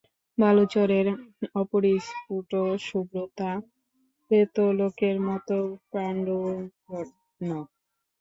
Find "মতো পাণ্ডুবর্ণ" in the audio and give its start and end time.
5.27-6.61